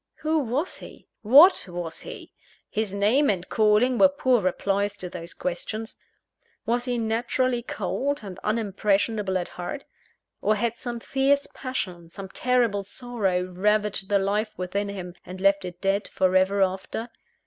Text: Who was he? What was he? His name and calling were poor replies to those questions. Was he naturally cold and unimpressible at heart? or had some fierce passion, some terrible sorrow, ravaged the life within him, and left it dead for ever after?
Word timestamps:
Who 0.15 0.39
was 0.39 0.77
he? 0.77 1.05
What 1.21 1.67
was 1.69 1.99
he? 1.99 2.33
His 2.71 2.91
name 2.91 3.29
and 3.29 3.47
calling 3.47 3.99
were 3.99 4.09
poor 4.09 4.41
replies 4.41 4.95
to 4.95 5.11
those 5.11 5.35
questions. 5.35 5.95
Was 6.65 6.85
he 6.85 6.97
naturally 6.97 7.61
cold 7.61 8.21
and 8.23 8.39
unimpressible 8.43 9.37
at 9.37 9.47
heart? 9.49 9.85
or 10.41 10.55
had 10.55 10.75
some 10.75 10.99
fierce 10.99 11.45
passion, 11.53 12.09
some 12.09 12.29
terrible 12.29 12.83
sorrow, 12.83 13.43
ravaged 13.43 14.09
the 14.09 14.17
life 14.17 14.57
within 14.57 14.89
him, 14.89 15.13
and 15.23 15.39
left 15.39 15.65
it 15.65 15.79
dead 15.81 16.07
for 16.07 16.35
ever 16.35 16.63
after? 16.63 17.09